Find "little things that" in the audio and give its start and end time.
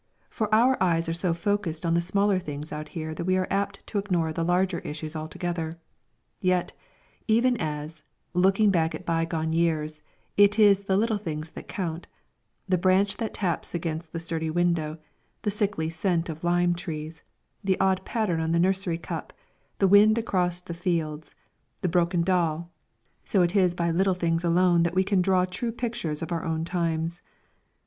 10.97-11.67